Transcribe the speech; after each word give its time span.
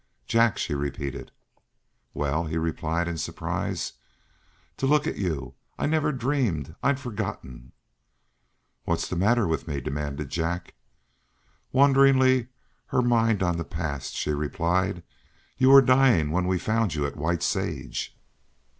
"Jack," 0.25 0.57
she 0.57 0.73
repeated. 0.73 1.31
"Well?" 2.15 2.45
he 2.45 2.57
replied, 2.57 3.07
in 3.07 3.19
surprise. 3.19 3.93
"To 4.77 4.87
look 4.87 5.05
at 5.05 5.17
you! 5.19 5.53
I 5.77 5.85
never 5.85 6.11
dreamed 6.11 6.73
I'd 6.81 6.99
forgotten" 6.99 7.71
"What's 8.85 9.07
the 9.07 9.15
matter 9.15 9.47
with 9.47 9.67
me?" 9.67 9.79
demanded 9.79 10.29
Jack. 10.31 10.73
Wonderingly, 11.71 12.47
her 12.87 13.03
mind 13.03 13.43
on 13.43 13.57
the 13.57 13.63
past, 13.63 14.15
she 14.15 14.31
replied: 14.31 15.03
"You 15.59 15.69
were 15.69 15.83
dying 15.83 16.31
when 16.31 16.47
we 16.47 16.57
found 16.57 16.95
you 16.95 17.05
at 17.05 17.15
White 17.15 17.43
Sage." 17.43 18.17